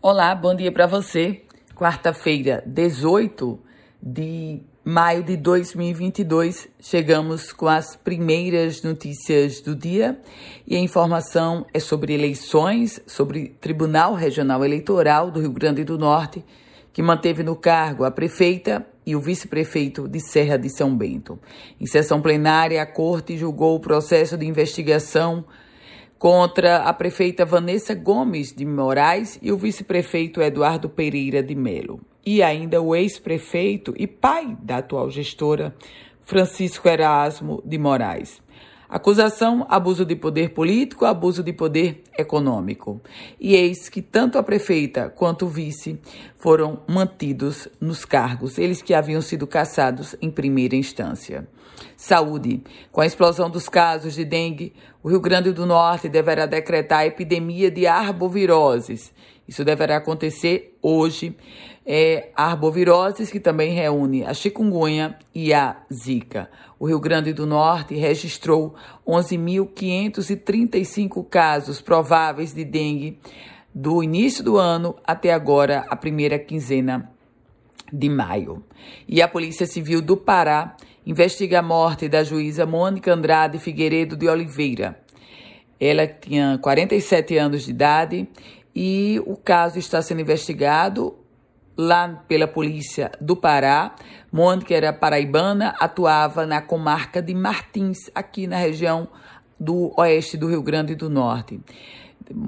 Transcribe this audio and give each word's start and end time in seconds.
Olá, 0.00 0.32
bom 0.32 0.54
dia 0.54 0.70
para 0.70 0.86
você. 0.86 1.42
Quarta-feira, 1.74 2.62
18 2.64 3.58
de 4.00 4.62
maio 4.84 5.24
de 5.24 5.36
2022, 5.36 6.68
chegamos 6.78 7.52
com 7.52 7.66
as 7.66 7.96
primeiras 7.96 8.80
notícias 8.80 9.60
do 9.60 9.74
dia 9.74 10.16
e 10.64 10.76
a 10.76 10.78
informação 10.78 11.66
é 11.74 11.80
sobre 11.80 12.14
eleições, 12.14 13.02
sobre 13.08 13.56
Tribunal 13.60 14.14
Regional 14.14 14.64
Eleitoral 14.64 15.32
do 15.32 15.40
Rio 15.40 15.50
Grande 15.50 15.82
do 15.82 15.98
Norte, 15.98 16.44
que 16.92 17.02
manteve 17.02 17.42
no 17.42 17.56
cargo 17.56 18.04
a 18.04 18.10
prefeita 18.12 18.86
e 19.04 19.16
o 19.16 19.20
vice-prefeito 19.20 20.06
de 20.06 20.20
Serra 20.20 20.56
de 20.56 20.70
São 20.70 20.96
Bento. 20.96 21.40
Em 21.80 21.86
sessão 21.86 22.22
plenária, 22.22 22.80
a 22.80 22.86
corte 22.86 23.36
julgou 23.36 23.74
o 23.74 23.80
processo 23.80 24.38
de 24.38 24.46
investigação 24.46 25.44
contra 26.18 26.78
a 26.78 26.92
prefeita 26.92 27.44
Vanessa 27.44 27.94
Gomes 27.94 28.52
de 28.52 28.64
Moraes 28.64 29.38
e 29.40 29.52
o 29.52 29.56
vice-prefeito 29.56 30.42
Eduardo 30.42 30.88
Pereira 30.88 31.42
de 31.42 31.54
Melo. 31.54 32.00
E 32.26 32.42
ainda 32.42 32.82
o 32.82 32.94
ex-prefeito 32.94 33.94
e 33.96 34.06
pai 34.06 34.56
da 34.60 34.78
atual 34.78 35.10
gestora, 35.10 35.74
Francisco 36.22 36.88
Erasmo 36.88 37.62
de 37.64 37.78
Moraes. 37.78 38.42
Acusação: 38.88 39.66
abuso 39.68 40.04
de 40.04 40.16
poder 40.16 40.50
político, 40.50 41.04
abuso 41.04 41.42
de 41.42 41.52
poder 41.52 42.02
econômico. 42.16 43.00
E 43.38 43.54
eis 43.54 43.88
que 43.88 44.00
tanto 44.00 44.38
a 44.38 44.42
prefeita 44.42 45.10
quanto 45.10 45.44
o 45.44 45.48
vice 45.48 46.00
foram 46.36 46.80
mantidos 46.88 47.68
nos 47.80 48.04
cargos, 48.04 48.56
eles 48.56 48.80
que 48.80 48.94
haviam 48.94 49.20
sido 49.20 49.46
cassados 49.46 50.16
em 50.22 50.30
primeira 50.30 50.74
instância. 50.74 51.46
Saúde. 51.96 52.62
Com 52.90 53.00
a 53.00 53.06
explosão 53.06 53.50
dos 53.50 53.68
casos 53.68 54.14
de 54.14 54.24
dengue, 54.24 54.72
o 55.02 55.08
Rio 55.08 55.20
Grande 55.20 55.52
do 55.52 55.66
Norte 55.66 56.08
deverá 56.08 56.46
decretar 56.46 57.00
a 57.00 57.06
epidemia 57.06 57.70
de 57.70 57.86
arboviroses. 57.86 59.12
Isso 59.48 59.64
deverá 59.64 59.96
acontecer 59.96 60.76
hoje. 60.82 61.34
É 61.86 62.30
arboviroses 62.36 63.30
que 63.30 63.40
também 63.40 63.72
reúne 63.72 64.24
a 64.24 64.34
chikungunya 64.34 65.16
e 65.34 65.54
a 65.54 65.78
zika. 65.90 66.50
O 66.78 66.86
Rio 66.86 67.00
Grande 67.00 67.32
do 67.32 67.46
Norte 67.46 67.94
registrou 67.94 68.74
11.535 69.06 71.26
casos 71.28 71.80
prováveis 71.80 72.52
de 72.52 72.62
dengue 72.62 73.18
do 73.74 74.02
início 74.02 74.44
do 74.44 74.58
ano 74.58 74.96
até 75.02 75.32
agora, 75.32 75.86
a 75.88 75.96
primeira 75.96 76.38
quinzena 76.38 77.10
de 77.90 78.10
maio. 78.10 78.62
E 79.06 79.22
a 79.22 79.28
Polícia 79.28 79.66
Civil 79.66 80.02
do 80.02 80.16
Pará 80.16 80.76
investiga 81.06 81.60
a 81.60 81.62
morte 81.62 82.08
da 82.08 82.22
juíza 82.22 82.66
Mônica 82.66 83.10
Andrade 83.12 83.58
Figueiredo 83.58 84.14
de 84.14 84.28
Oliveira. 84.28 85.00
Ela 85.80 86.06
tinha 86.06 86.58
47 86.60 87.38
anos 87.38 87.64
de 87.64 87.70
idade 87.70 88.28
e 88.80 89.20
o 89.26 89.34
caso 89.34 89.76
está 89.76 90.00
sendo 90.00 90.20
investigado 90.20 91.16
lá 91.76 92.22
pela 92.28 92.46
polícia 92.46 93.10
do 93.20 93.34
Pará. 93.34 93.96
Mônica 94.30 94.72
era 94.72 94.92
paraibana, 94.92 95.74
atuava 95.80 96.46
na 96.46 96.62
comarca 96.62 97.20
de 97.20 97.34
Martins, 97.34 98.08
aqui 98.14 98.46
na 98.46 98.56
região 98.56 99.08
do 99.58 99.92
oeste 99.98 100.36
do 100.36 100.46
Rio 100.46 100.62
Grande 100.62 100.94
do 100.94 101.10
Norte. 101.10 101.60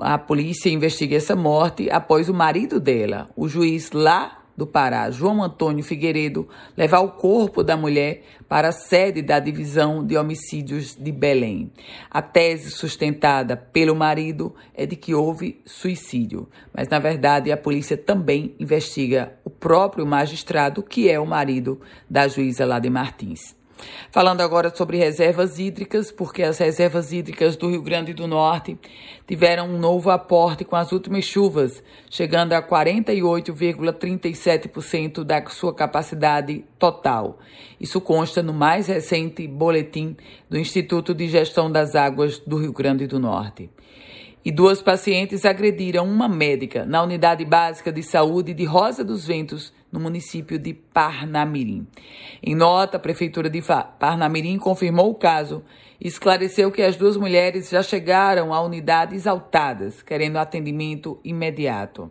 A 0.00 0.18
polícia 0.18 0.68
investiga 0.68 1.14
essa 1.14 1.36
morte 1.36 1.88
após 1.92 2.28
o 2.28 2.34
marido 2.34 2.80
dela, 2.80 3.28
o 3.36 3.46
juiz 3.46 3.92
lá 3.92 4.42
do 4.56 4.66
Pará, 4.66 5.10
João 5.10 5.42
Antônio 5.42 5.84
Figueiredo, 5.84 6.48
levar 6.76 7.00
o 7.00 7.10
corpo 7.10 7.62
da 7.62 7.76
mulher 7.76 8.22
para 8.48 8.68
a 8.68 8.72
sede 8.72 9.20
da 9.20 9.38
Divisão 9.38 10.04
de 10.04 10.16
Homicídios 10.16 10.96
de 10.96 11.12
Belém. 11.12 11.70
A 12.10 12.22
tese 12.22 12.70
sustentada 12.70 13.56
pelo 13.56 13.94
marido 13.94 14.54
é 14.74 14.86
de 14.86 14.96
que 14.96 15.14
houve 15.14 15.60
suicídio, 15.64 16.48
mas 16.72 16.88
na 16.88 16.98
verdade 16.98 17.52
a 17.52 17.56
polícia 17.56 17.96
também 17.96 18.54
investiga 18.58 19.32
o 19.44 19.50
próprio 19.50 20.06
magistrado, 20.06 20.82
que 20.82 21.10
é 21.10 21.20
o 21.20 21.26
marido 21.26 21.80
da 22.08 22.26
juíza 22.28 22.64
lá 22.64 22.78
de 22.78 22.88
Martins. 22.88 23.54
Falando 24.10 24.40
agora 24.40 24.74
sobre 24.74 24.96
reservas 24.96 25.58
hídricas, 25.58 26.10
porque 26.10 26.42
as 26.42 26.56
reservas 26.58 27.12
hídricas 27.12 27.54
do 27.56 27.68
Rio 27.70 27.82
Grande 27.82 28.14
do 28.14 28.26
Norte 28.26 28.78
tiveram 29.26 29.68
um 29.68 29.78
novo 29.78 30.08
aporte 30.10 30.64
com 30.64 30.76
as 30.76 30.92
últimas 30.92 31.24
chuvas, 31.24 31.82
chegando 32.08 32.54
a 32.54 32.62
48,37% 32.62 35.24
da 35.24 35.44
sua 35.46 35.74
capacidade 35.74 36.64
total. 36.78 37.38
Isso 37.78 38.00
consta 38.00 38.42
no 38.42 38.54
mais 38.54 38.86
recente 38.86 39.46
boletim 39.46 40.16
do 40.48 40.58
Instituto 40.58 41.14
de 41.14 41.28
Gestão 41.28 41.70
das 41.70 41.94
Águas 41.94 42.38
do 42.38 42.56
Rio 42.56 42.72
Grande 42.72 43.06
do 43.06 43.18
Norte 43.18 43.68
e 44.46 44.52
duas 44.52 44.80
pacientes 44.80 45.44
agrediram 45.44 46.04
uma 46.04 46.28
médica 46.28 46.86
na 46.86 47.02
unidade 47.02 47.44
básica 47.44 47.90
de 47.90 48.00
saúde 48.00 48.54
de 48.54 48.64
Rosa 48.64 49.02
dos 49.02 49.26
Ventos, 49.26 49.74
no 49.90 49.98
município 49.98 50.56
de 50.56 50.72
Parnamirim. 50.72 51.84
Em 52.40 52.54
nota, 52.54 52.96
a 52.96 53.00
Prefeitura 53.00 53.50
de 53.50 53.60
Parnamirim 53.98 54.56
confirmou 54.56 55.10
o 55.10 55.16
caso 55.16 55.64
e 56.00 56.06
esclareceu 56.06 56.70
que 56.70 56.80
as 56.80 56.94
duas 56.94 57.16
mulheres 57.16 57.70
já 57.70 57.82
chegaram 57.82 58.54
à 58.54 58.62
unidade 58.62 59.16
exaltadas, 59.16 60.00
querendo 60.00 60.36
atendimento 60.36 61.18
imediato. 61.24 62.08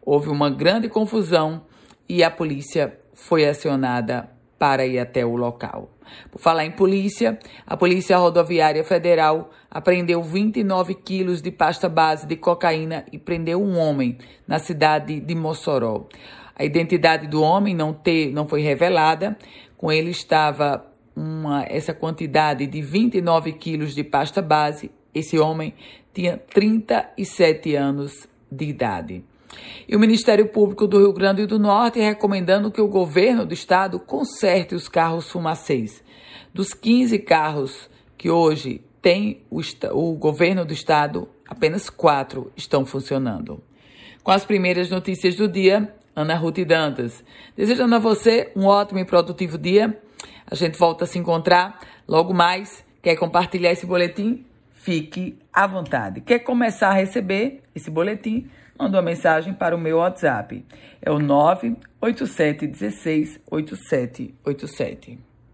Houve 0.00 0.30
uma 0.30 0.48
grande 0.48 0.88
confusão 0.88 1.66
e 2.08 2.24
a 2.24 2.30
polícia 2.30 2.98
foi 3.12 3.46
acionada 3.46 4.30
para 4.60 4.84
ir 4.84 4.98
até 4.98 5.24
o 5.24 5.36
local. 5.36 5.88
Por 6.30 6.38
falar 6.38 6.66
em 6.66 6.70
polícia, 6.70 7.38
a 7.66 7.78
Polícia 7.78 8.18
Rodoviária 8.18 8.84
Federal 8.84 9.50
apreendeu 9.70 10.22
29 10.22 10.96
quilos 10.96 11.40
de 11.40 11.50
pasta 11.50 11.88
base 11.88 12.26
de 12.26 12.36
cocaína 12.36 13.06
e 13.10 13.18
prendeu 13.18 13.62
um 13.62 13.78
homem 13.78 14.18
na 14.46 14.58
cidade 14.58 15.18
de 15.18 15.34
Mossoró. 15.34 16.08
A 16.54 16.62
identidade 16.62 17.26
do 17.26 17.42
homem 17.42 17.74
não, 17.74 17.94
ter, 17.94 18.30
não 18.32 18.46
foi 18.46 18.60
revelada. 18.60 19.34
Com 19.78 19.90
ele 19.90 20.10
estava 20.10 20.84
uma, 21.16 21.64
essa 21.64 21.94
quantidade 21.94 22.66
de 22.66 22.82
29 22.82 23.52
quilos 23.54 23.94
de 23.94 24.04
pasta 24.04 24.42
base. 24.42 24.90
Esse 25.14 25.38
homem 25.38 25.72
tinha 26.12 26.36
37 26.36 27.74
anos 27.76 28.28
de 28.52 28.66
idade. 28.66 29.24
E 29.88 29.96
o 29.96 30.00
Ministério 30.00 30.48
Público 30.48 30.86
do 30.86 30.98
Rio 30.98 31.12
Grande 31.12 31.46
do 31.46 31.58
Norte 31.58 31.98
recomendando 31.98 32.70
que 32.70 32.80
o 32.80 32.88
governo 32.88 33.44
do 33.44 33.54
estado 33.54 33.98
conserte 33.98 34.74
os 34.74 34.88
carros 34.88 35.30
fumacês. 35.30 36.02
Dos 36.54 36.72
15 36.72 37.18
carros 37.20 37.90
que 38.16 38.30
hoje 38.30 38.84
tem 39.02 39.42
o, 39.50 39.60
o 39.92 40.14
governo 40.14 40.64
do 40.64 40.72
estado, 40.72 41.28
apenas 41.48 41.88
quatro 41.88 42.52
estão 42.56 42.84
funcionando. 42.84 43.62
Com 44.22 44.30
as 44.30 44.44
primeiras 44.44 44.90
notícias 44.90 45.34
do 45.34 45.48
dia, 45.48 45.92
Ana 46.14 46.34
Ruth 46.34 46.58
Dantas. 46.66 47.24
Desejando 47.56 47.94
a 47.94 47.98
você 47.98 48.52
um 48.54 48.66
ótimo 48.66 48.98
e 48.98 49.04
produtivo 49.04 49.56
dia. 49.56 49.98
A 50.46 50.54
gente 50.54 50.78
volta 50.78 51.04
a 51.04 51.06
se 51.06 51.18
encontrar 51.18 51.80
logo 52.06 52.34
mais. 52.34 52.84
Quer 53.02 53.16
compartilhar 53.16 53.72
esse 53.72 53.86
boletim? 53.86 54.44
Fique 54.72 55.38
à 55.52 55.66
vontade. 55.66 56.20
Quer 56.20 56.40
começar 56.40 56.90
a 56.90 56.94
receber 56.94 57.62
esse 57.74 57.90
boletim? 57.90 58.48
Manda 58.80 58.96
uma 58.96 59.02
mensagem 59.02 59.52
para 59.52 59.76
o 59.76 59.78
meu 59.78 59.98
WhatsApp. 59.98 60.64
É 61.02 61.10
o 61.10 61.18
987 61.18 62.66
16 62.66 63.38
8787. 63.50 65.29